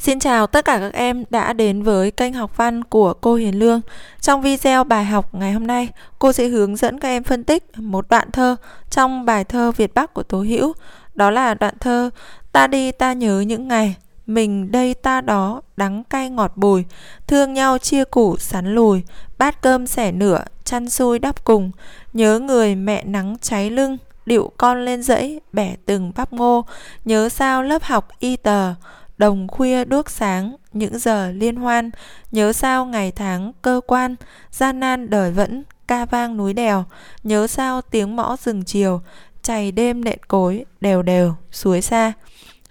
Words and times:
Xin 0.00 0.18
chào 0.18 0.46
tất 0.46 0.64
cả 0.64 0.78
các 0.78 0.92
em 0.92 1.24
đã 1.30 1.52
đến 1.52 1.82
với 1.82 2.10
kênh 2.10 2.32
học 2.32 2.56
văn 2.56 2.84
của 2.84 3.14
cô 3.14 3.34
Hiền 3.34 3.58
Lương. 3.58 3.80
Trong 4.20 4.42
video 4.42 4.84
bài 4.84 5.04
học 5.04 5.34
ngày 5.34 5.52
hôm 5.52 5.66
nay, 5.66 5.88
cô 6.18 6.32
sẽ 6.32 6.48
hướng 6.48 6.76
dẫn 6.76 7.00
các 7.00 7.08
em 7.08 7.22
phân 7.22 7.44
tích 7.44 7.64
một 7.78 8.08
đoạn 8.08 8.30
thơ 8.30 8.56
trong 8.90 9.24
bài 9.24 9.44
thơ 9.44 9.72
Việt 9.72 9.94
Bắc 9.94 10.14
của 10.14 10.22
Tố 10.22 10.40
Hữu. 10.42 10.72
Đó 11.14 11.30
là 11.30 11.54
đoạn 11.54 11.74
thơ 11.80 12.10
Ta 12.52 12.66
đi 12.66 12.92
ta 12.92 13.12
nhớ 13.12 13.40
những 13.40 13.68
ngày, 13.68 13.96
mình 14.26 14.72
đây 14.72 14.94
ta 14.94 15.20
đó, 15.20 15.62
đắng 15.76 16.04
cay 16.04 16.30
ngọt 16.30 16.52
bùi, 16.56 16.84
thương 17.26 17.54
nhau 17.54 17.78
chia 17.78 18.04
củ 18.04 18.36
sắn 18.36 18.74
lùi, 18.74 19.02
bát 19.38 19.62
cơm 19.62 19.86
sẻ 19.86 20.12
nửa, 20.12 20.44
chăn 20.64 20.90
xui 20.90 21.18
đắp 21.18 21.44
cùng, 21.44 21.70
nhớ 22.12 22.38
người 22.38 22.74
mẹ 22.74 23.04
nắng 23.04 23.36
cháy 23.40 23.70
lưng, 23.70 23.96
điệu 24.26 24.52
con 24.56 24.84
lên 24.84 25.02
dãy, 25.02 25.40
bẻ 25.52 25.74
từng 25.86 26.12
bắp 26.16 26.32
ngô, 26.32 26.64
nhớ 27.04 27.28
sao 27.28 27.62
lớp 27.62 27.82
học 27.82 28.08
y 28.18 28.36
tờ, 28.36 28.74
đồng 29.20 29.48
khuya 29.48 29.84
đuốc 29.84 30.10
sáng, 30.10 30.56
những 30.72 30.98
giờ 30.98 31.32
liên 31.32 31.56
hoan, 31.56 31.90
nhớ 32.32 32.52
sao 32.52 32.86
ngày 32.86 33.10
tháng 33.10 33.52
cơ 33.62 33.80
quan, 33.86 34.16
gian 34.50 34.80
nan 34.80 35.10
đời 35.10 35.30
vẫn, 35.30 35.64
ca 35.88 36.04
vang 36.04 36.36
núi 36.36 36.52
đèo, 36.52 36.84
nhớ 37.22 37.46
sao 37.46 37.82
tiếng 37.82 38.16
mõ 38.16 38.36
rừng 38.36 38.62
chiều, 38.64 39.00
chày 39.42 39.72
đêm 39.72 40.04
nện 40.04 40.18
cối, 40.28 40.64
đều 40.80 41.02
đều, 41.02 41.34
suối 41.50 41.82
xa. 41.82 42.12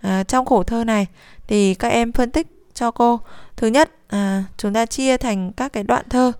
À, 0.02 0.24
trong 0.24 0.46
khổ 0.46 0.64
thơ 0.64 0.84
này 0.84 1.08
thì 1.48 1.74
các 1.74 1.88
em 1.88 2.12
phân 2.12 2.32
tích 2.32 2.48
cho 2.74 2.92
cô. 2.92 3.20
Thứ 3.56 3.68
nhất, 3.68 3.92
à, 4.08 4.44
chúng 4.58 4.74
ta 4.74 4.86
chia 4.86 5.18
thành 5.18 5.52
các 5.54 5.74
cái 5.74 5.84
đoạn 5.84 6.06
thơ. 6.10 6.32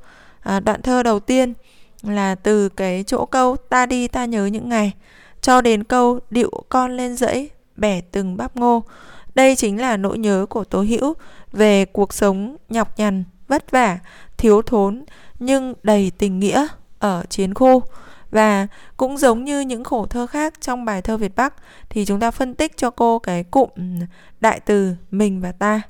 À, 0.42 0.60
đoạn 0.60 0.82
thơ 0.82 1.04
đầu 1.04 1.20
tiên 1.20 1.54
là 2.02 2.36
từ 2.36 2.70
cái 2.70 3.04
chỗ 3.08 3.26
câu 3.26 3.56
ta 3.70 3.86
đi 3.86 4.08
ta 4.08 4.26
nhớ 4.26 4.46
những 4.46 4.70
ngày 4.70 4.94
cho 5.42 5.62
đến 5.62 5.84
câu 5.84 6.20
điệu 6.30 6.52
con 6.70 6.98
lên 6.98 7.16
dãy 7.16 7.50
bẻ 7.76 8.02
từng 8.02 8.38
bắp 8.38 8.56
ngô 8.56 8.84
đây 9.36 9.56
chính 9.56 9.82
là 9.82 9.98
nỗi 9.98 10.18
nhớ 10.18 10.46
của 10.50 10.64
Tố 10.64 10.82
Hữu 10.82 11.14
về 11.52 11.86
cuộc 11.86 12.14
sống 12.14 12.58
nhọc 12.70 13.00
nhằn, 13.00 13.24
vất 13.48 13.72
vả, 13.72 14.00
thiếu 14.38 14.62
thốn 14.62 15.06
nhưng 15.40 15.74
đầy 15.84 16.12
tình 16.18 16.40
nghĩa 16.40 16.68
ở 17.00 17.24
chiến 17.30 17.54
khu. 17.54 17.84
Và 18.32 18.68
cũng 18.98 19.18
giống 19.18 19.44
như 19.44 19.60
những 19.60 19.84
khổ 19.84 20.06
thơ 20.06 20.28
khác 20.28 20.54
trong 20.62 20.86
bài 20.86 21.02
thơ 21.02 21.18
Việt 21.18 21.36
Bắc 21.36 21.54
thì 21.90 22.06
chúng 22.06 22.20
ta 22.20 22.32
phân 22.32 22.56
tích 22.56 22.78
cho 22.78 22.90
cô 22.90 23.20
cái 23.20 23.44
cụm 23.44 23.70
đại 24.42 24.60
từ 24.60 24.96
mình 25.12 25.42
và 25.42 25.52
ta. 25.52 25.82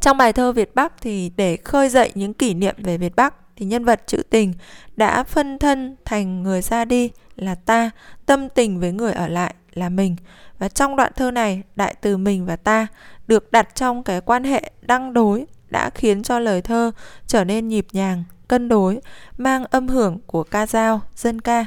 Trong 0.00 0.16
bài 0.16 0.32
thơ 0.32 0.52
Việt 0.52 0.74
Bắc 0.74 0.92
thì 1.00 1.32
để 1.36 1.56
khơi 1.56 1.88
dậy 1.88 2.12
những 2.14 2.34
kỷ 2.34 2.54
niệm 2.54 2.74
về 2.78 2.98
Việt 2.98 3.16
Bắc 3.16 3.34
thì 3.56 3.66
nhân 3.66 3.84
vật 3.84 4.02
trữ 4.06 4.22
tình 4.30 4.52
đã 4.96 5.24
phân 5.24 5.58
thân 5.58 5.96
thành 6.04 6.42
người 6.42 6.62
ra 6.62 6.84
đi 6.84 7.10
là 7.36 7.54
ta, 7.54 7.90
tâm 8.26 8.48
tình 8.48 8.80
với 8.80 8.92
người 8.92 9.12
ở 9.12 9.28
lại 9.28 9.54
là 9.74 9.88
mình. 9.88 10.16
Và 10.58 10.68
trong 10.68 10.96
đoạn 10.96 11.12
thơ 11.16 11.30
này, 11.30 11.62
đại 11.76 11.94
từ 12.00 12.16
mình 12.16 12.46
và 12.46 12.56
ta 12.56 12.86
được 13.26 13.52
đặt 13.52 13.74
trong 13.74 14.02
cái 14.02 14.20
quan 14.20 14.44
hệ 14.44 14.70
đăng 14.82 15.12
đối 15.12 15.46
đã 15.70 15.90
khiến 15.90 16.22
cho 16.22 16.38
lời 16.38 16.62
thơ 16.62 16.90
trở 17.26 17.44
nên 17.44 17.68
nhịp 17.68 17.86
nhàng, 17.92 18.24
cân 18.48 18.68
đối, 18.68 19.00
mang 19.38 19.64
âm 19.64 19.88
hưởng 19.88 20.18
của 20.26 20.42
ca 20.42 20.66
dao, 20.66 21.00
dân 21.16 21.40
ca. 21.40 21.66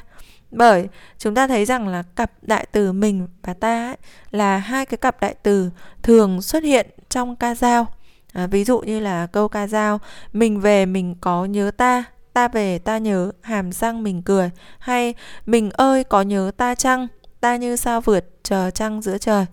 Bởi 0.51 0.87
chúng 1.17 1.35
ta 1.35 1.47
thấy 1.47 1.65
rằng 1.65 1.87
là 1.87 2.03
cặp 2.15 2.31
đại 2.41 2.67
từ 2.71 2.91
mình 2.91 3.27
và 3.43 3.53
ta 3.53 3.87
ấy, 3.89 3.97
là 4.31 4.57
hai 4.57 4.85
cái 4.85 4.97
cặp 4.97 5.21
đại 5.21 5.35
từ 5.43 5.69
thường 6.03 6.41
xuất 6.41 6.63
hiện 6.63 6.87
trong 7.09 7.35
ca 7.35 7.55
dao. 7.55 7.87
À, 8.33 8.47
ví 8.47 8.63
dụ 8.63 8.79
như 8.79 8.99
là 8.99 9.27
câu 9.27 9.47
ca 9.47 9.67
dao 9.67 9.99
mình 10.33 10.59
về 10.59 10.85
mình 10.85 11.15
có 11.21 11.45
nhớ 11.45 11.71
ta 11.77 12.03
ta 12.33 12.47
về 12.47 12.79
ta 12.79 12.97
nhớ 12.97 13.31
hàm 13.41 13.71
răng 13.71 14.03
mình 14.03 14.21
cười 14.21 14.49
hay 14.79 15.13
mình 15.45 15.69
ơi 15.69 16.03
có 16.03 16.21
nhớ 16.21 16.51
ta 16.57 16.75
chăng 16.75 17.07
ta 17.41 17.55
như 17.55 17.75
sao 17.75 18.01
vượt 18.01 18.25
chờ 18.43 18.69
trăng 18.71 19.01
giữa 19.01 19.17
trời. 19.17 19.45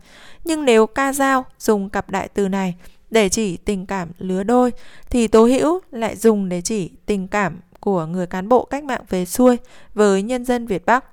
Nhưng 0.45 0.65
nếu 0.65 0.87
ca 0.87 1.13
dao 1.13 1.45
dùng 1.59 1.91
cặp 1.91 2.11
đại 2.11 2.29
từ 2.29 2.49
này 2.49 2.75
để 3.11 3.29
chỉ 3.29 3.57
tình 3.57 3.87
cảm 3.87 4.09
lứa 4.19 4.43
đôi 4.43 4.73
thì 5.11 5.29
Tố 5.29 5.47
Hữu 5.47 5.81
lại 5.91 6.17
dùng 6.17 6.49
để 6.49 6.61
chỉ 6.61 6.91
tình 7.07 7.29
cảm 7.29 7.61
của 7.81 8.07
người 8.07 8.27
cán 8.27 8.49
bộ 8.49 8.65
cách 8.65 8.85
mạng 8.85 9.05
về 9.09 9.25
xuôi 9.25 9.57
với 9.94 10.23
nhân 10.23 10.44
dân 10.44 10.67
Việt 10.67 10.87
Bắc. 10.87 11.05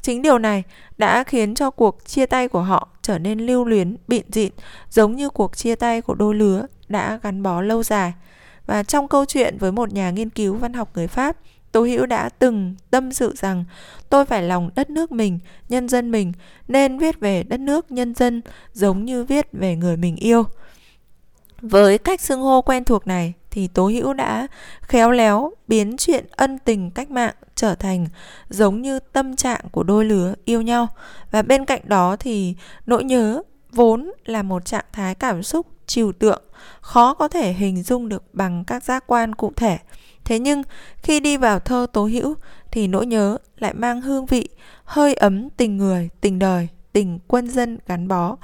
Chính 0.00 0.22
điều 0.22 0.38
này 0.38 0.62
đã 0.98 1.24
khiến 1.24 1.54
cho 1.54 1.70
cuộc 1.70 1.98
chia 2.06 2.26
tay 2.26 2.48
của 2.48 2.62
họ 2.62 2.88
trở 3.02 3.18
nên 3.18 3.38
lưu 3.38 3.64
luyến, 3.64 3.96
bịn 4.08 4.24
dịn, 4.28 4.52
giống 4.90 5.16
như 5.16 5.30
cuộc 5.30 5.56
chia 5.56 5.74
tay 5.74 6.00
của 6.00 6.14
đôi 6.14 6.34
lứa 6.34 6.66
đã 6.88 7.18
gắn 7.22 7.42
bó 7.42 7.60
lâu 7.60 7.82
dài. 7.82 8.12
Và 8.66 8.82
trong 8.82 9.08
câu 9.08 9.24
chuyện 9.24 9.58
với 9.58 9.72
một 9.72 9.92
nhà 9.92 10.10
nghiên 10.10 10.30
cứu 10.30 10.54
văn 10.54 10.72
học 10.72 10.90
người 10.94 11.06
Pháp, 11.06 11.36
Tố 11.72 11.82
Hữu 11.84 12.06
đã 12.06 12.28
từng 12.28 12.74
tâm 12.90 13.12
sự 13.12 13.34
rằng 13.36 13.64
tôi 14.10 14.24
phải 14.24 14.42
lòng 14.42 14.70
đất 14.74 14.90
nước 14.90 15.12
mình, 15.12 15.38
nhân 15.68 15.88
dân 15.88 16.10
mình 16.10 16.32
nên 16.68 16.98
viết 16.98 17.20
về 17.20 17.42
đất 17.42 17.60
nước 17.60 17.90
nhân 17.90 18.14
dân 18.14 18.42
giống 18.72 19.04
như 19.04 19.24
viết 19.24 19.46
về 19.52 19.76
người 19.76 19.96
mình 19.96 20.16
yêu. 20.16 20.44
Với 21.60 21.98
cách 21.98 22.20
xưng 22.20 22.40
hô 22.40 22.62
quen 22.62 22.84
thuộc 22.84 23.06
này 23.06 23.32
thì 23.50 23.68
Tố 23.68 23.88
Hữu 23.88 24.12
đã 24.12 24.46
khéo 24.80 25.10
léo 25.10 25.52
biến 25.68 25.96
chuyện 25.96 26.24
ân 26.30 26.58
tình 26.58 26.90
cách 26.90 27.10
mạng 27.10 27.34
trở 27.54 27.74
thành 27.74 28.06
giống 28.48 28.82
như 28.82 28.98
tâm 28.98 29.36
trạng 29.36 29.60
của 29.72 29.82
đôi 29.82 30.04
lứa 30.04 30.34
yêu 30.44 30.62
nhau 30.62 30.88
và 31.30 31.42
bên 31.42 31.64
cạnh 31.64 31.80
đó 31.84 32.16
thì 32.16 32.54
nỗi 32.86 33.04
nhớ 33.04 33.42
vốn 33.72 34.12
là 34.24 34.42
một 34.42 34.64
trạng 34.64 34.84
thái 34.92 35.14
cảm 35.14 35.42
xúc 35.42 35.66
trừu 35.86 36.12
tượng 36.12 36.42
khó 36.80 37.14
có 37.14 37.28
thể 37.28 37.52
hình 37.52 37.82
dung 37.82 38.08
được 38.08 38.34
bằng 38.34 38.64
các 38.64 38.84
giác 38.84 39.04
quan 39.06 39.34
cụ 39.34 39.52
thể 39.56 39.78
Thế 40.24 40.38
nhưng 40.38 40.62
khi 40.96 41.20
đi 41.20 41.36
vào 41.36 41.58
thơ 41.58 41.86
tố 41.92 42.04
hữu 42.04 42.34
thì 42.70 42.86
nỗi 42.86 43.06
nhớ 43.06 43.38
lại 43.58 43.74
mang 43.74 44.00
hương 44.00 44.26
vị 44.26 44.48
hơi 44.84 45.14
ấm 45.14 45.50
tình 45.50 45.76
người, 45.76 46.08
tình 46.20 46.38
đời, 46.38 46.68
tình 46.92 47.18
quân 47.28 47.48
dân 47.48 47.78
gắn 47.86 48.08
bó. 48.08 48.36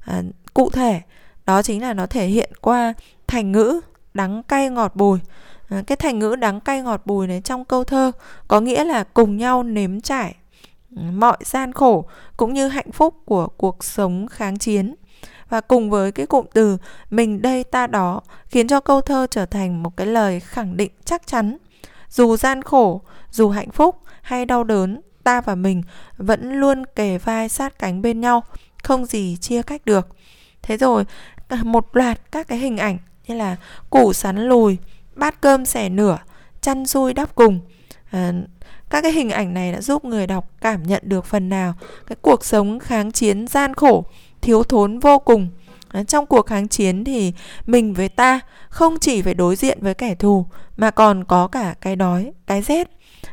À, 0.00 0.22
cụ 0.54 0.70
thể 0.70 1.00
đó 1.46 1.62
chính 1.62 1.82
là 1.82 1.94
nó 1.94 2.06
thể 2.06 2.26
hiện 2.26 2.50
qua 2.60 2.94
thành 3.26 3.52
ngữ 3.52 3.80
đắng 4.14 4.42
cay 4.42 4.70
ngọt 4.70 4.96
bùi. 4.96 5.18
À, 5.68 5.82
cái 5.86 5.96
thành 5.96 6.18
ngữ 6.18 6.36
đắng 6.36 6.60
cay 6.60 6.82
ngọt 6.82 7.02
bùi 7.04 7.26
này 7.26 7.40
trong 7.40 7.64
câu 7.64 7.84
thơ 7.84 8.12
có 8.48 8.60
nghĩa 8.60 8.84
là 8.84 9.04
cùng 9.04 9.36
nhau 9.36 9.62
nếm 9.62 10.00
trải 10.00 10.34
ừ, 10.96 11.02
mọi 11.02 11.36
gian 11.44 11.72
khổ 11.72 12.04
cũng 12.36 12.54
như 12.54 12.68
hạnh 12.68 12.92
phúc 12.92 13.14
của 13.24 13.46
cuộc 13.46 13.84
sống 13.84 14.26
kháng 14.30 14.58
chiến 14.58 14.94
và 15.54 15.60
cùng 15.60 15.90
với 15.90 16.12
cái 16.12 16.26
cụm 16.26 16.46
từ 16.52 16.78
mình 17.10 17.42
đây 17.42 17.64
ta 17.64 17.86
đó 17.86 18.20
khiến 18.46 18.68
cho 18.68 18.80
câu 18.80 19.00
thơ 19.00 19.26
trở 19.30 19.46
thành 19.46 19.82
một 19.82 19.96
cái 19.96 20.06
lời 20.06 20.40
khẳng 20.40 20.76
định 20.76 20.90
chắc 21.04 21.26
chắn. 21.26 21.56
Dù 22.08 22.36
gian 22.36 22.62
khổ 22.62 23.00
dù 23.30 23.50
hạnh 23.50 23.70
phúc 23.70 23.96
hay 24.22 24.46
đau 24.46 24.64
đớn 24.64 25.00
ta 25.24 25.40
và 25.40 25.54
mình 25.54 25.82
vẫn 26.16 26.52
luôn 26.52 26.84
kề 26.96 27.18
vai 27.18 27.48
sát 27.48 27.78
cánh 27.78 28.02
bên 28.02 28.20
nhau 28.20 28.42
không 28.82 29.06
gì 29.06 29.36
chia 29.40 29.62
cách 29.62 29.84
được. 29.84 30.08
Thế 30.62 30.76
rồi 30.76 31.04
à, 31.48 31.58
một 31.64 31.96
loạt 31.96 32.20
các 32.32 32.48
cái 32.48 32.58
hình 32.58 32.78
ảnh 32.78 32.98
như 33.26 33.34
là 33.34 33.56
củ 33.90 34.12
sắn 34.12 34.48
lùi 34.48 34.76
bát 35.14 35.40
cơm 35.40 35.64
xẻ 35.64 35.88
nửa 35.88 36.18
chăn 36.60 36.86
xui 36.86 37.14
đắp 37.14 37.34
cùng. 37.34 37.60
À, 38.10 38.32
các 38.90 39.02
cái 39.02 39.12
hình 39.12 39.30
ảnh 39.30 39.54
này 39.54 39.72
đã 39.72 39.80
giúp 39.80 40.04
người 40.04 40.26
đọc 40.26 40.50
cảm 40.60 40.82
nhận 40.82 41.02
được 41.06 41.26
phần 41.26 41.48
nào 41.48 41.74
cái 42.06 42.16
cuộc 42.22 42.44
sống 42.44 42.78
kháng 42.78 43.12
chiến 43.12 43.46
gian 43.46 43.74
khổ 43.74 44.04
thiếu 44.44 44.62
thốn 44.62 44.98
vô 44.98 45.18
cùng 45.18 45.48
trong 46.06 46.26
cuộc 46.26 46.46
kháng 46.46 46.68
chiến 46.68 47.04
thì 47.04 47.32
mình 47.66 47.94
với 47.94 48.08
ta 48.08 48.40
không 48.68 48.98
chỉ 48.98 49.22
phải 49.22 49.34
đối 49.34 49.56
diện 49.56 49.78
với 49.80 49.94
kẻ 49.94 50.14
thù 50.14 50.46
mà 50.76 50.90
còn 50.90 51.24
có 51.24 51.48
cả 51.48 51.74
cái 51.80 51.96
đói, 51.96 52.32
cái 52.46 52.62
rét. 52.62 52.90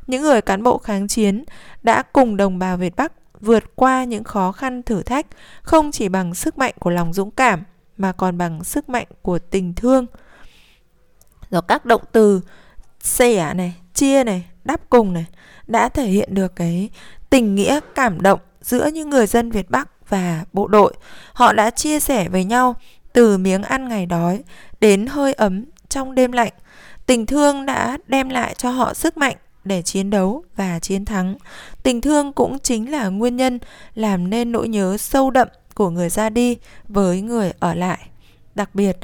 Những 0.08 0.22
người 0.22 0.42
cán 0.42 0.64
bộ 0.64 0.78
kháng 0.78 1.08
chiến 1.08 1.44
đã 1.84 2.02
cùng 2.02 2.38
đồng 2.38 2.60
bào 2.60 2.78
Việt 2.78 2.96
Bắc 2.96 3.14
vượt 3.42 3.64
qua 3.76 4.04
những 4.04 4.24
khó 4.24 4.52
khăn 4.52 4.84
thử 4.84 5.04
thách 5.04 5.26
không 5.62 5.92
chỉ 5.92 6.10
bằng 6.10 6.34
sức 6.34 6.58
mạnh 6.58 6.74
của 6.80 6.90
lòng 6.90 7.14
dũng 7.14 7.32
cảm 7.32 7.64
mà 7.98 8.12
còn 8.12 8.38
bằng 8.38 8.64
sức 8.64 8.90
mạnh 8.90 9.08
của 9.22 9.40
tình 9.40 9.74
thương. 9.74 10.06
Rồi 11.50 11.62
các 11.68 11.86
động 11.86 12.02
từ 12.12 12.42
xẻ 13.00 13.54
này, 13.54 13.76
chia 13.94 14.24
này, 14.24 14.46
đắp 14.64 14.90
cùng 14.90 15.14
này 15.14 15.26
đã 15.68 15.90
thể 15.90 16.06
hiện 16.06 16.34
được 16.34 16.56
cái 16.56 16.90
tình 17.30 17.56
nghĩa 17.56 17.80
cảm 17.96 18.22
động 18.22 18.40
giữa 18.62 18.88
những 18.88 19.10
người 19.10 19.28
dân 19.28 19.52
Việt 19.52 19.70
Bắc 19.70 19.90
và 20.12 20.44
bộ 20.54 20.68
đội. 20.68 20.94
Họ 21.34 21.54
đã 21.54 21.70
chia 21.70 22.00
sẻ 22.00 22.30
với 22.30 22.44
nhau 22.44 22.76
từ 23.14 23.38
miếng 23.38 23.64
ăn 23.64 23.88
ngày 23.90 24.06
đói 24.06 24.44
đến 24.82 25.08
hơi 25.08 25.34
ấm 25.34 25.66
trong 25.90 26.16
đêm 26.16 26.32
lạnh. 26.32 26.54
Tình 27.06 27.26
thương 27.26 27.66
đã 27.66 27.98
đem 28.08 28.30
lại 28.30 28.56
cho 28.58 28.70
họ 28.70 28.94
sức 28.94 29.18
mạnh 29.18 29.36
để 29.64 29.82
chiến 29.82 30.10
đấu 30.10 30.44
và 30.56 30.80
chiến 30.80 31.06
thắng. 31.06 31.36
Tình 31.84 32.02
thương 32.02 32.34
cũng 32.34 32.60
chính 32.60 32.92
là 32.92 33.08
nguyên 33.08 33.36
nhân 33.36 33.60
làm 33.96 34.30
nên 34.30 34.52
nỗi 34.52 34.68
nhớ 34.68 34.98
sâu 34.98 35.32
đậm 35.32 35.48
của 35.76 35.90
người 35.90 36.10
ra 36.10 36.30
đi 36.30 36.58
với 36.88 37.22
người 37.22 37.52
ở 37.60 37.74
lại. 37.74 38.00
Đặc 38.56 38.76
biệt, 38.76 38.98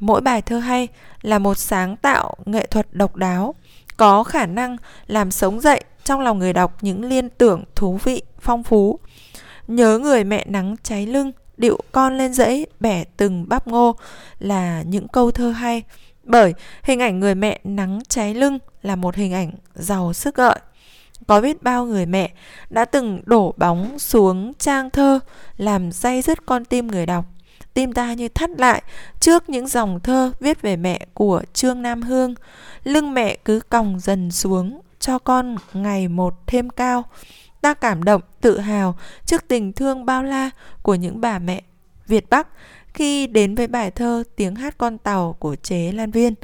mỗi 0.00 0.20
bài 0.20 0.42
thơ 0.42 0.58
hay 0.58 0.88
là 1.22 1.38
một 1.38 1.58
sáng 1.58 1.96
tạo 1.96 2.34
nghệ 2.44 2.66
thuật 2.66 2.86
độc 2.92 3.16
đáo, 3.16 3.54
có 3.96 4.24
khả 4.24 4.46
năng 4.46 4.76
làm 5.06 5.30
sống 5.30 5.60
dậy 5.60 5.84
trong 6.04 6.20
lòng 6.20 6.38
người 6.38 6.52
đọc 6.52 6.76
những 6.80 7.04
liên 7.04 7.28
tưởng 7.28 7.64
thú 7.74 7.98
vị, 8.04 8.22
phong 8.40 8.62
phú. 8.62 8.98
Nhớ 9.68 9.98
người 9.98 10.24
mẹ 10.24 10.44
nắng 10.48 10.76
cháy 10.82 11.06
lưng 11.06 11.32
Điệu 11.56 11.78
con 11.92 12.18
lên 12.18 12.32
dãy 12.32 12.66
bẻ 12.80 13.04
từng 13.16 13.48
bắp 13.48 13.66
ngô 13.66 13.96
Là 14.38 14.82
những 14.82 15.08
câu 15.08 15.30
thơ 15.30 15.50
hay 15.50 15.82
Bởi 16.22 16.54
hình 16.82 17.00
ảnh 17.00 17.20
người 17.20 17.34
mẹ 17.34 17.60
nắng 17.64 18.00
cháy 18.08 18.34
lưng 18.34 18.58
Là 18.82 18.96
một 18.96 19.14
hình 19.14 19.32
ảnh 19.32 19.50
giàu 19.74 20.12
sức 20.12 20.34
gợi 20.34 20.58
có 21.26 21.40
biết 21.40 21.62
bao 21.62 21.86
người 21.86 22.06
mẹ 22.06 22.32
đã 22.70 22.84
từng 22.84 23.20
đổ 23.24 23.54
bóng 23.56 23.98
xuống 23.98 24.52
trang 24.58 24.90
thơ 24.90 25.20
làm 25.56 25.92
day 25.92 26.22
dứt 26.22 26.46
con 26.46 26.64
tim 26.64 26.86
người 26.86 27.06
đọc 27.06 27.24
tim 27.74 27.92
ta 27.92 28.12
như 28.12 28.28
thắt 28.28 28.50
lại 28.58 28.82
trước 29.20 29.48
những 29.48 29.68
dòng 29.68 30.00
thơ 30.00 30.32
viết 30.40 30.62
về 30.62 30.76
mẹ 30.76 31.06
của 31.14 31.42
Trương 31.52 31.82
Nam 31.82 32.02
Hương. 32.02 32.34
Lưng 32.84 33.14
mẹ 33.14 33.36
cứ 33.44 33.60
còng 33.68 34.00
dần 34.00 34.30
xuống, 34.30 34.80
cho 35.00 35.18
con 35.18 35.56
ngày 35.72 36.08
một 36.08 36.34
thêm 36.46 36.70
cao. 36.70 37.04
Ta 37.64 37.74
cảm 37.74 38.02
động, 38.02 38.20
tự 38.40 38.58
hào 38.58 38.98
trước 39.26 39.48
tình 39.48 39.72
thương 39.72 40.06
bao 40.06 40.22
la 40.22 40.50
của 40.82 40.94
những 40.94 41.20
bà 41.20 41.38
mẹ 41.38 41.62
Việt 42.06 42.30
Bắc 42.30 42.48
khi 42.86 43.26
đến 43.26 43.54
với 43.54 43.66
bài 43.66 43.90
thơ 43.90 44.22
Tiếng 44.36 44.54
hát 44.54 44.74
con 44.78 44.98
tàu 44.98 45.32
của 45.38 45.56
chế 45.56 45.92
Lan 45.92 46.10
Viên. 46.10 46.34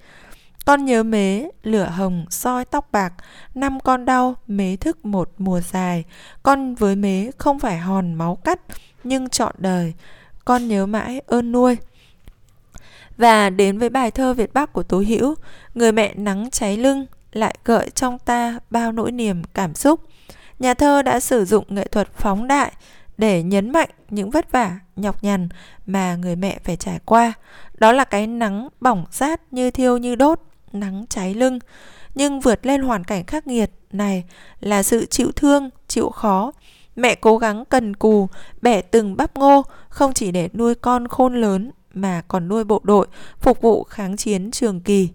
Con 0.65 0.85
nhớ 0.85 1.03
mế, 1.03 1.45
lửa 1.63 1.85
hồng, 1.85 2.27
soi 2.31 2.65
tóc 2.65 2.89
bạc, 2.93 3.13
năm 3.55 3.81
con 3.81 4.05
đau, 4.05 4.35
mế 4.47 4.77
thức 4.77 5.05
một 5.05 5.31
mùa 5.39 5.61
dài. 5.61 6.05
Con 6.43 6.75
với 6.75 6.97
mế 6.97 7.31
không 7.39 7.59
phải 7.59 7.79
hòn 7.79 8.15
máu 8.15 8.37
cắt, 8.45 8.61
nhưng 9.05 9.29
trọn 9.29 9.55
đời, 9.59 9.95
con 10.45 10.69
nhớ 10.69 10.87
mãi 10.87 11.21
ơn 11.27 11.53
nuôi. 11.53 11.77
Và 13.17 13.51
đến 13.51 13.79
với 13.79 13.89
bài 13.89 14.11
thơ 14.11 14.35
Việt 14.35 14.55
Bắc 14.55 14.73
của 14.73 14.83
Tố 14.83 15.03
Hữu, 15.07 15.35
người 15.75 15.93
mẹ 15.93 16.15
nắng 16.15 16.51
cháy 16.51 16.77
lưng 16.77 17.07
lại 17.33 17.55
gợi 17.65 17.91
trong 17.91 18.19
ta 18.19 18.59
bao 18.71 18.93
nỗi 18.93 19.13
niềm 19.13 19.43
cảm 19.55 19.75
xúc. 19.75 20.01
Nhà 20.61 20.75
thơ 20.75 21.03
đã 21.03 21.21
sử 21.21 21.45
dụng 21.45 21.65
nghệ 21.69 21.85
thuật 21.85 22.09
phóng 22.15 22.49
đại 22.49 22.73
để 23.19 23.43
nhấn 23.43 23.71
mạnh 23.71 23.89
những 24.11 24.31
vất 24.31 24.53
vả, 24.53 24.79
nhọc 24.97 25.25
nhằn 25.25 25.49
mà 25.87 26.17
người 26.17 26.37
mẹ 26.37 26.59
phải 26.65 26.77
trải 26.77 26.99
qua. 27.05 27.33
Đó 27.79 27.93
là 27.93 28.05
cái 28.05 28.27
nắng 28.27 28.69
bỏng 28.81 29.05
rát 29.11 29.53
như 29.53 29.71
thiêu 29.71 29.97
như 29.97 30.15
đốt, 30.15 30.41
nắng 30.73 31.05
cháy 31.09 31.35
lưng. 31.35 31.59
Nhưng 32.15 32.41
vượt 32.41 32.67
lên 32.67 32.83
hoàn 32.83 33.05
cảnh 33.05 33.25
khắc 33.25 33.47
nghiệt 33.47 33.71
này 33.93 34.25
là 34.61 34.83
sự 34.83 35.07
chịu 35.07 35.33
thương, 35.37 35.71
chịu 35.89 36.11
khó. 36.11 36.53
Mẹ 36.97 37.15
cố 37.15 37.39
gắng 37.39 37.65
cần 37.65 37.97
cù, 37.97 38.29
bẻ 38.63 38.83
từng 38.83 39.17
bắp 39.17 39.37
ngô, 39.37 39.63
không 39.89 40.15
chỉ 40.15 40.33
để 40.33 40.49
nuôi 40.53 40.75
con 40.75 41.09
khôn 41.09 41.41
lớn 41.41 41.71
mà 41.95 42.23
còn 42.29 42.49
nuôi 42.49 42.65
bộ 42.65 42.81
đội, 42.85 43.07
phục 43.39 43.61
vụ 43.61 43.85
kháng 43.85 44.17
chiến 44.17 44.51
trường 44.51 44.81
kỳ. 44.81 45.09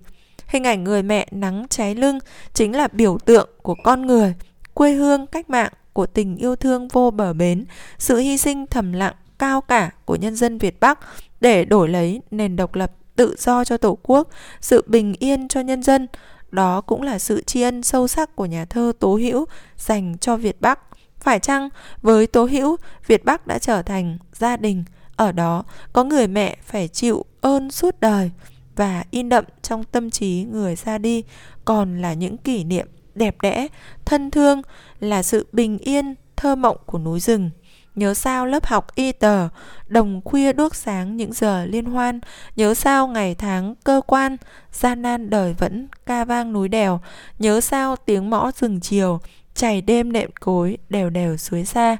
Hình 0.47 0.63
ảnh 0.63 0.83
người 0.83 1.03
mẹ 1.03 1.27
nắng 1.31 1.65
cháy 1.69 1.95
lưng 1.95 2.19
chính 2.53 2.75
là 2.75 2.87
biểu 2.87 3.17
tượng 3.17 3.49
của 3.61 3.75
con 3.83 4.05
người, 4.05 4.33
quê 4.75 4.91
hương 4.91 5.27
cách 5.27 5.49
mạng 5.49 5.71
của 5.93 6.05
tình 6.05 6.37
yêu 6.37 6.55
thương 6.55 6.87
vô 6.87 7.11
bờ 7.11 7.33
bến, 7.33 7.65
sự 7.97 8.17
hy 8.17 8.37
sinh 8.37 8.65
thầm 8.67 8.93
lặng 8.93 9.13
cao 9.39 9.61
cả 9.61 9.91
của 10.05 10.15
nhân 10.15 10.35
dân 10.35 10.57
Việt 10.57 10.79
Bắc 10.79 10.99
để 11.41 11.65
đổi 11.65 11.89
lấy 11.89 12.21
nền 12.31 12.55
độc 12.55 12.75
lập 12.75 12.91
tự 13.15 13.35
do 13.37 13.63
cho 13.63 13.77
Tổ 13.77 13.97
quốc, 14.03 14.29
sự 14.61 14.83
bình 14.87 15.15
yên 15.19 15.47
cho 15.47 15.59
nhân 15.59 15.83
dân. 15.83 16.07
Đó 16.51 16.81
cũng 16.81 17.01
là 17.01 17.19
sự 17.19 17.41
tri 17.41 17.61
ân 17.61 17.83
sâu 17.83 18.07
sắc 18.07 18.35
của 18.35 18.45
nhà 18.45 18.65
thơ 18.65 18.91
Tố 18.99 19.15
Hữu 19.15 19.45
dành 19.77 20.17
cho 20.21 20.37
Việt 20.37 20.61
Bắc. 20.61 20.79
Phải 21.19 21.39
chăng 21.39 21.69
với 22.01 22.27
Tố 22.27 22.45
Hữu, 22.45 22.75
Việt 23.07 23.25
Bắc 23.25 23.47
đã 23.47 23.59
trở 23.59 23.81
thành 23.81 24.17
gia 24.33 24.57
đình, 24.57 24.83
ở 25.15 25.31
đó 25.31 25.63
có 25.93 26.03
người 26.03 26.27
mẹ 26.27 26.57
phải 26.63 26.87
chịu 26.87 27.25
ơn 27.41 27.71
suốt 27.71 27.99
đời 27.99 28.31
và 28.75 29.03
in 29.11 29.29
đậm 29.29 29.45
trong 29.61 29.83
tâm 29.83 30.09
trí 30.09 30.45
người 30.51 30.75
ra 30.75 30.97
đi 30.97 31.23
còn 31.65 32.01
là 32.01 32.13
những 32.13 32.37
kỷ 32.37 32.63
niệm 32.63 32.87
đẹp 33.15 33.35
đẽ, 33.41 33.67
thân 34.05 34.31
thương, 34.31 34.61
là 34.99 35.23
sự 35.23 35.47
bình 35.51 35.77
yên, 35.77 36.15
thơ 36.35 36.55
mộng 36.55 36.77
của 36.85 36.99
núi 36.99 37.19
rừng. 37.19 37.49
Nhớ 37.95 38.13
sao 38.13 38.45
lớp 38.45 38.65
học 38.65 38.95
y 38.95 39.11
tờ, 39.11 39.49
đồng 39.87 40.21
khuya 40.25 40.53
đuốc 40.53 40.75
sáng 40.75 41.17
những 41.17 41.33
giờ 41.33 41.65
liên 41.65 41.85
hoan, 41.85 42.19
nhớ 42.55 42.73
sao 42.73 43.07
ngày 43.07 43.35
tháng 43.35 43.75
cơ 43.83 44.01
quan, 44.07 44.37
gian 44.71 45.01
nan 45.01 45.29
đời 45.29 45.53
vẫn 45.53 45.87
ca 46.05 46.25
vang 46.25 46.53
núi 46.53 46.67
đèo, 46.67 46.99
nhớ 47.39 47.61
sao 47.61 47.95
tiếng 47.95 48.29
mõ 48.29 48.51
rừng 48.51 48.79
chiều, 48.79 49.19
chảy 49.53 49.81
đêm 49.81 50.13
nệm 50.13 50.31
cối 50.39 50.77
đều 50.89 51.09
đều 51.09 51.37
suối 51.37 51.65
xa. 51.65 51.97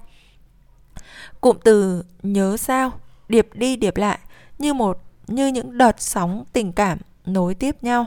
Cụm 1.42 1.58
từ 1.64 2.04
nhớ 2.24 2.58
sao, 2.58 2.92
điệp 3.30 3.48
đi 3.54 3.76
điệp 3.76 3.98
lại, 3.98 4.20
như 4.60 4.74
một 4.74 5.02
như 5.28 5.48
những 5.48 5.78
đợt 5.78 6.02
sóng 6.02 6.44
tình 6.54 6.74
cảm 6.74 6.98
nối 7.26 7.56
tiếp 7.56 7.84
nhau. 7.84 8.06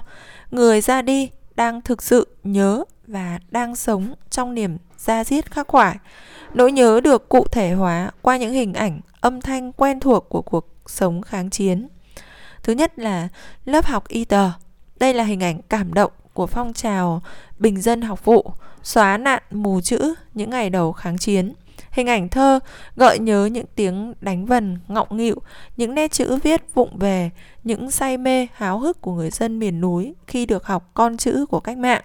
Người 0.50 0.80
ra 0.80 1.02
đi 1.02 1.30
đang 1.58 1.80
thực 1.80 2.02
sự 2.02 2.26
nhớ 2.44 2.84
và 3.06 3.38
đang 3.50 3.76
sống 3.76 4.14
trong 4.30 4.54
niềm 4.54 4.78
da 4.98 5.24
diết 5.24 5.50
khắc 5.50 5.68
khoải. 5.68 5.96
Nỗi 6.54 6.72
nhớ 6.72 7.00
được 7.04 7.28
cụ 7.28 7.44
thể 7.52 7.72
hóa 7.72 8.10
qua 8.22 8.36
những 8.36 8.52
hình 8.52 8.74
ảnh, 8.74 9.00
âm 9.20 9.40
thanh 9.40 9.72
quen 9.72 10.00
thuộc 10.00 10.28
của 10.28 10.42
cuộc 10.42 10.66
sống 10.86 11.22
kháng 11.22 11.50
chiến. 11.50 11.88
Thứ 12.62 12.72
nhất 12.72 12.98
là 12.98 13.28
lớp 13.64 13.86
học 13.86 14.08
y 14.08 14.24
tờ. 14.24 14.50
Đây 15.00 15.14
là 15.14 15.24
hình 15.24 15.42
ảnh 15.42 15.60
cảm 15.68 15.94
động 15.94 16.12
của 16.32 16.46
phong 16.46 16.72
trào 16.72 17.22
bình 17.58 17.80
dân 17.80 18.02
học 18.02 18.24
vụ, 18.24 18.52
xóa 18.82 19.16
nạn 19.16 19.42
mù 19.50 19.80
chữ 19.80 20.14
những 20.34 20.50
ngày 20.50 20.70
đầu 20.70 20.92
kháng 20.92 21.18
chiến. 21.18 21.52
Hình 21.98 22.06
ảnh 22.06 22.28
thơ 22.28 22.60
gợi 22.96 23.18
nhớ 23.18 23.46
những 23.46 23.66
tiếng 23.74 24.14
đánh 24.20 24.46
vần 24.46 24.78
ngọng 24.88 25.16
nghịu, 25.16 25.42
những 25.76 25.94
nét 25.94 26.12
chữ 26.12 26.36
viết 26.42 26.74
vụng 26.74 26.98
về, 26.98 27.30
những 27.64 27.90
say 27.90 28.16
mê 28.16 28.46
háo 28.52 28.78
hức 28.78 29.00
của 29.00 29.12
người 29.12 29.30
dân 29.30 29.58
miền 29.58 29.80
núi 29.80 30.14
khi 30.26 30.46
được 30.46 30.66
học 30.66 30.90
con 30.94 31.16
chữ 31.16 31.46
của 31.46 31.60
cách 31.60 31.78
mạng. 31.78 32.02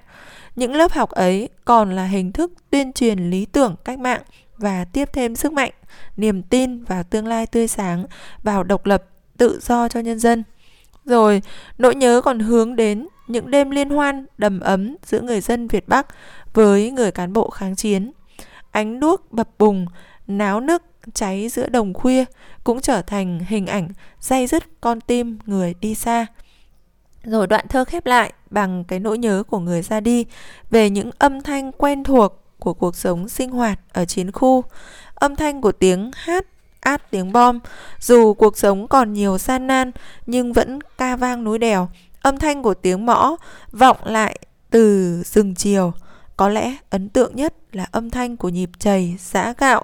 Những 0.56 0.76
lớp 0.76 0.92
học 0.92 1.10
ấy 1.10 1.50
còn 1.66 1.96
là 1.96 2.06
hình 2.06 2.32
thức 2.32 2.52
tuyên 2.70 2.94
truyền 2.94 3.30
lý 3.30 3.46
tưởng 3.46 3.76
cách 3.86 4.00
mạng 4.00 4.22
và 4.58 4.86
tiếp 4.86 5.10
thêm 5.14 5.36
sức 5.36 5.54
mạnh, 5.54 5.72
niềm 6.18 6.44
tin 6.44 6.84
vào 6.84 7.04
tương 7.04 7.28
lai 7.28 7.48
tươi 7.48 7.68
sáng, 7.68 8.06
vào 8.44 8.64
độc 8.64 8.86
lập, 8.86 9.04
tự 9.38 9.60
do 9.62 9.88
cho 9.90 10.00
nhân 10.00 10.20
dân. 10.20 10.44
Rồi, 11.06 11.42
nỗi 11.78 11.96
nhớ 11.96 12.22
còn 12.22 12.40
hướng 12.40 12.76
đến 12.76 13.08
những 13.28 13.52
đêm 13.52 13.70
liên 13.70 13.90
hoan 13.90 14.26
đầm 14.38 14.60
ấm 14.60 14.96
giữa 15.06 15.22
người 15.22 15.42
dân 15.42 15.68
Việt 15.68 15.88
Bắc 15.88 16.08
với 16.54 16.92
người 16.92 17.12
cán 17.12 17.34
bộ 17.34 17.50
kháng 17.50 17.76
chiến. 17.76 18.12
Ánh 18.74 19.00
đuốc 19.00 19.32
bập 19.32 19.50
bùng, 19.58 19.86
náo 20.28 20.60
nức 20.60 20.84
cháy 21.14 21.50
giữa 21.50 21.70
đồng 21.70 21.94
khuya 21.94 22.26
cũng 22.64 22.82
trở 22.82 23.02
thành 23.02 23.40
hình 23.48 23.68
ảnh 23.68 23.90
day 24.20 24.48
dứt 24.48 24.64
con 24.82 25.02
tim 25.02 25.40
người 25.46 25.74
đi 25.82 25.96
xa. 25.96 26.26
Rồi 27.24 27.48
đoạn 27.48 27.68
thơ 27.68 27.86
khép 27.86 28.06
lại 28.06 28.34
bằng 28.50 28.84
cái 28.84 29.00
nỗi 29.00 29.18
nhớ 29.18 29.44
của 29.48 29.60
người 29.60 29.82
ra 29.82 30.00
đi 30.00 30.26
về 30.70 30.90
những 30.90 31.12
âm 31.18 31.42
thanh 31.42 31.72
quen 31.72 32.04
thuộc 32.04 32.44
của 32.60 32.74
cuộc 32.74 32.96
sống 32.96 33.30
sinh 33.30 33.52
hoạt 33.52 33.80
ở 33.94 34.06
chiến 34.06 34.32
khu, 34.32 34.64
âm 35.16 35.36
thanh 35.36 35.62
của 35.62 35.72
tiếng 35.72 36.12
hát 36.14 36.46
át 36.82 37.12
tiếng 37.12 37.32
bom. 37.32 37.60
Dù 38.00 38.34
cuộc 38.34 38.58
sống 38.58 38.88
còn 38.88 39.14
nhiều 39.14 39.38
gian 39.38 39.68
nan 39.68 39.92
nhưng 40.26 40.54
vẫn 40.54 40.80
ca 40.98 41.16
vang 41.16 41.44
núi 41.44 41.60
đèo, 41.60 41.90
âm 42.22 42.38
thanh 42.38 42.64
của 42.64 42.74
tiếng 42.74 43.06
mõ 43.06 43.36
vọng 43.72 43.98
lại 44.04 44.40
từ 44.70 45.22
rừng 45.26 45.56
chiều. 45.56 45.94
Có 46.38 46.50
lẽ 46.50 46.76
ấn 46.90 47.10
tượng 47.10 47.36
nhất 47.36 47.54
là 47.72 47.86
âm 47.92 48.10
thanh 48.10 48.38
của 48.38 48.50
nhịp 48.50 48.70
chày, 48.80 49.18
giã 49.20 49.54
gạo 49.58 49.84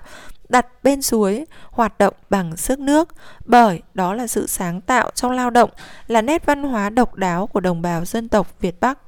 đặt 0.49 0.65
bên 0.83 1.01
suối, 1.01 1.45
hoạt 1.71 1.97
động 1.97 2.13
bằng 2.29 2.57
sức 2.57 2.79
nước. 2.79 3.09
Bởi 3.45 3.81
đó 3.93 4.13
là 4.13 4.27
sự 4.27 4.47
sáng 4.47 4.81
tạo 4.81 5.11
trong 5.15 5.31
lao 5.31 5.49
động, 5.49 5.69
là 6.07 6.21
nét 6.21 6.45
văn 6.45 6.63
hóa 6.63 6.89
độc 6.89 7.15
đáo 7.15 7.47
của 7.47 7.59
đồng 7.59 7.81
bào 7.81 8.05
dân 8.05 8.29
tộc 8.29 8.55
Việt 8.59 8.79
Bắc. 8.79 8.99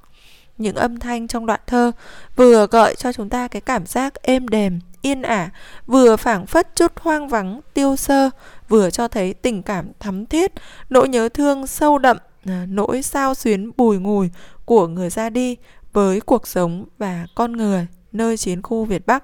Những 0.58 0.76
âm 0.76 1.00
thanh 1.00 1.28
trong 1.28 1.46
đoạn 1.46 1.60
thơ 1.68 1.92
vừa 2.36 2.68
gợi 2.68 2.96
cho 2.96 3.14
chúng 3.14 3.30
ta 3.30 3.48
cái 3.48 3.62
cảm 3.62 3.86
giác 3.86 4.14
êm 4.22 4.48
đềm, 4.48 4.80
yên 5.02 5.22
ả, 5.22 5.50
vừa 5.86 6.16
phảng 6.16 6.46
phất 6.46 6.76
chút 6.76 6.92
hoang 7.00 7.28
vắng, 7.28 7.62
tiêu 7.74 7.96
sơ, 7.96 8.30
vừa 8.70 8.90
cho 8.90 9.08
thấy 9.08 9.34
tình 9.34 9.64
cảm 9.64 9.88
thắm 10.00 10.26
thiết, 10.26 10.52
nỗi 10.90 11.10
nhớ 11.10 11.30
thương 11.30 11.68
sâu 11.68 11.98
đậm 11.98 12.18
à, 12.46 12.66
nỗi 12.70 13.02
sao 13.02 13.36
xuyến 13.36 13.72
bùi 13.78 13.98
ngùi 13.98 14.30
của 14.66 14.88
người 14.88 15.10
ra 15.10 15.30
đi 15.30 15.58
với 15.94 16.22
cuộc 16.22 16.48
sống 16.48 16.86
và 16.98 17.28
con 17.36 17.52
người 17.52 17.88
nơi 18.12 18.38
chiến 18.38 18.62
khu 18.62 18.86
Việt 18.86 19.06
Bắc 19.06 19.24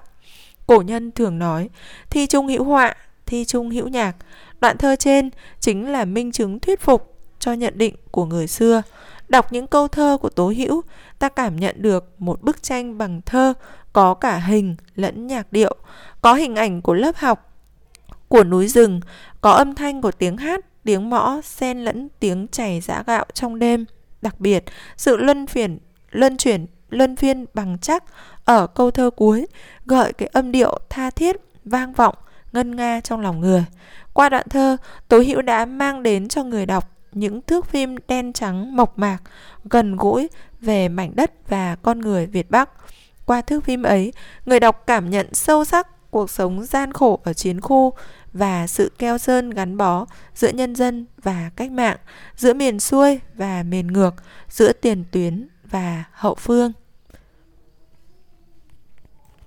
Cổ 0.68 0.82
nhân 0.82 1.12
thường 1.12 1.38
nói, 1.38 1.68
thi 2.10 2.26
trung 2.26 2.48
hữu 2.48 2.64
họa, 2.64 2.94
thi 3.26 3.44
trung 3.44 3.70
hữu 3.70 3.88
nhạc. 3.88 4.16
Đoạn 4.60 4.78
thơ 4.78 4.96
trên 4.96 5.30
chính 5.60 5.92
là 5.92 6.04
minh 6.04 6.32
chứng 6.32 6.60
thuyết 6.60 6.80
phục 6.80 7.18
cho 7.38 7.52
nhận 7.52 7.78
định 7.78 7.94
của 8.10 8.24
người 8.24 8.46
xưa. 8.46 8.82
Đọc 9.28 9.52
những 9.52 9.66
câu 9.66 9.88
thơ 9.88 10.18
của 10.20 10.28
Tố 10.28 10.52
Hữu, 10.56 10.82
ta 11.18 11.28
cảm 11.28 11.56
nhận 11.56 11.82
được 11.82 12.14
một 12.18 12.42
bức 12.42 12.62
tranh 12.62 12.98
bằng 12.98 13.20
thơ 13.26 13.54
có 13.92 14.14
cả 14.14 14.36
hình 14.36 14.76
lẫn 14.94 15.26
nhạc 15.26 15.52
điệu, 15.52 15.76
có 16.20 16.34
hình 16.34 16.56
ảnh 16.56 16.82
của 16.82 16.94
lớp 16.94 17.16
học, 17.16 17.54
của 18.28 18.44
núi 18.44 18.68
rừng, 18.68 19.00
có 19.40 19.50
âm 19.52 19.74
thanh 19.74 20.02
của 20.02 20.12
tiếng 20.12 20.36
hát, 20.36 20.84
tiếng 20.84 21.10
mõ 21.10 21.40
xen 21.44 21.78
lẫn 21.84 22.08
tiếng 22.20 22.48
chảy 22.48 22.80
giã 22.80 23.02
gạo 23.06 23.24
trong 23.32 23.58
đêm. 23.58 23.84
Đặc 24.22 24.40
biệt, 24.40 24.64
sự 24.96 25.16
luân 25.16 25.46
phiền, 25.46 25.78
luân 26.10 26.36
chuyển, 26.36 26.66
luân 26.90 27.16
phiên 27.16 27.46
bằng 27.54 27.78
chắc. 27.80 28.04
Ở 28.44 28.66
câu 28.66 28.90
thơ 28.90 29.10
cuối 29.16 29.46
gợi 29.86 30.12
cái 30.12 30.28
âm 30.32 30.52
điệu 30.52 30.78
tha 30.88 31.10
thiết 31.10 31.36
vang 31.64 31.92
vọng 31.92 32.14
ngân 32.52 32.76
nga 32.76 33.00
trong 33.00 33.20
lòng 33.20 33.40
người. 33.40 33.64
Qua 34.12 34.28
đoạn 34.28 34.46
thơ 34.50 34.76
tố 35.08 35.18
hữu 35.18 35.42
đã 35.42 35.64
mang 35.64 36.02
đến 36.02 36.28
cho 36.28 36.44
người 36.44 36.66
đọc 36.66 36.90
những 37.12 37.42
thước 37.42 37.66
phim 37.66 37.96
đen 38.08 38.32
trắng 38.32 38.76
mộc 38.76 38.98
mạc 38.98 39.18
gần 39.64 39.96
gũi 39.96 40.28
về 40.60 40.88
mảnh 40.88 41.12
đất 41.14 41.32
và 41.48 41.76
con 41.82 41.98
người 41.98 42.26
việt 42.26 42.50
bắc. 42.50 42.70
Qua 43.26 43.40
thước 43.40 43.64
phim 43.64 43.82
ấy 43.82 44.12
người 44.46 44.60
đọc 44.60 44.82
cảm 44.86 45.10
nhận 45.10 45.34
sâu 45.34 45.64
sắc 45.64 46.10
cuộc 46.10 46.30
sống 46.30 46.64
gian 46.64 46.92
khổ 46.92 47.20
ở 47.24 47.32
chiến 47.32 47.60
khu 47.60 47.92
và 48.32 48.66
sự 48.66 48.92
keo 48.98 49.18
sơn 49.18 49.50
gắn 49.50 49.76
bó 49.76 50.06
giữa 50.34 50.48
nhân 50.48 50.74
dân 50.74 51.06
và 51.22 51.50
cách 51.56 51.70
mạng 51.70 51.96
giữa 52.36 52.54
miền 52.54 52.80
xuôi 52.80 53.20
và 53.34 53.62
miền 53.62 53.86
ngược 53.86 54.14
giữa 54.48 54.72
tiền 54.72 55.04
tuyến 55.10 55.48
và 55.70 56.04
hậu 56.12 56.34
phương. 56.34 56.72